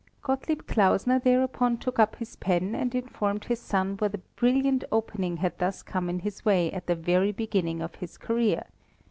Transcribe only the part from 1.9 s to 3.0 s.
up his pen and